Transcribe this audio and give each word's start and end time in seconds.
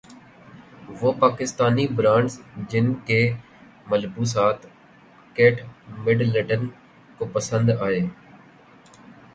وہ 0.99 1.11
پاکستانی 1.19 1.85
برانڈز 1.97 2.39
جن 2.69 2.93
کے 3.07 3.19
ملبوسات 3.89 4.65
کیٹ 5.35 5.61
مڈلٹن 5.99 6.67
کو 7.17 7.25
پسند 7.33 7.69
ائے 7.81 7.99